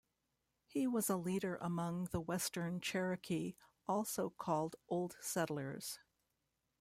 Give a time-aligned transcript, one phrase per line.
[0.65, 3.53] He was a leader among the Western Cherokee,
[3.87, 5.99] also called Old Settlers.